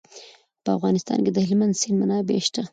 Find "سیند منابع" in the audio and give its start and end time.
1.81-2.39